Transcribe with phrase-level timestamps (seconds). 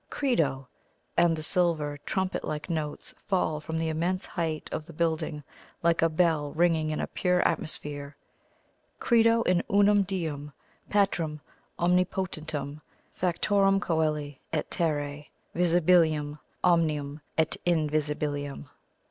[0.09, 0.67] "Credo!"
[1.15, 5.43] and the silver, trumpet like notes fall from the immense height of the building
[5.83, 8.15] like a bell ringing in a pure atmosphere
[8.99, 10.53] "Credo in unum Deum;
[10.89, 11.39] Patrem
[11.77, 12.81] omni potentum,
[13.15, 18.69] factorem coeli et terrae, visibilium omnium et invisibilium."